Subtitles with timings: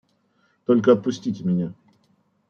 [0.65, 1.75] –Только отпустите меня.